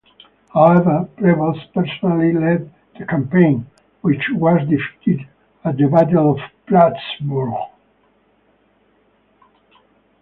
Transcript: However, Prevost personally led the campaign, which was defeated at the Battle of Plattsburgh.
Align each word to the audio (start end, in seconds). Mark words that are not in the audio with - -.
However, 0.51 1.07
Prevost 1.15 1.71
personally 1.75 2.33
led 2.33 2.73
the 2.97 3.05
campaign, 3.05 3.67
which 4.01 4.29
was 4.31 4.67
defeated 4.67 5.27
at 5.63 5.77
the 5.77 5.85
Battle 5.85 6.31
of 6.31 6.39
Plattsburgh. 6.65 7.53